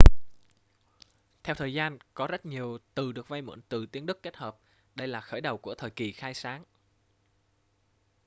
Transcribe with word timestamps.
theo 1.43 1.55
thời 1.55 1.73
gian 1.73 1.97
có 2.13 2.27
rất 2.27 2.45
nhiều 2.45 2.77
từ 2.95 3.11
được 3.11 3.27
vay 3.27 3.41
mượn 3.41 3.61
từ 3.69 3.85
tiếng 3.85 4.05
đức 4.05 4.19
kết 4.23 4.37
hợp 4.37 4.57
đây 4.95 5.07
là 5.07 5.21
khởi 5.21 5.41
đầu 5.41 5.57
của 5.57 5.75
thời 5.75 5.89
kỳ 5.89 6.11
khai 6.11 6.33
sáng 6.33 6.63